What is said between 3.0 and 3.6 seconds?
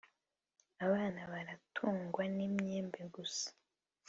gusa